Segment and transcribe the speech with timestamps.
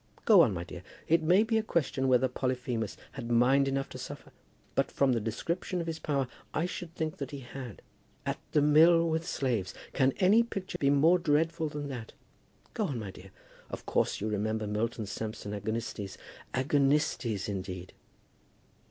[0.25, 0.81] Go on, my dear.
[1.07, 4.31] It may be a question whether Polyphemus had mind enough to suffer;
[4.73, 7.83] but, from the description of his power, I should think that he had.
[8.25, 12.13] 'At the mill with slaves!' Can any picture be more dreadful than that?
[12.73, 13.29] Go on, my dear.
[13.69, 16.17] Of course you remember Milton's Samson Agonistes.
[16.51, 17.93] Agonistes indeed!"